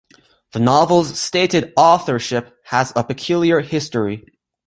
The 0.53 0.59
novel's 0.59 1.19
stated 1.19 1.73
authorship 1.77 2.57
has 2.63 2.91
a 2.95 3.03
peculiar 3.03 3.61
history. 3.61 4.25